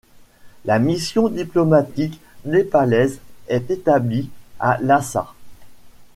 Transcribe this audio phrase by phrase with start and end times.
[0.65, 3.19] La mission diplomatique népalaise
[3.49, 5.31] est établie à Lhassa.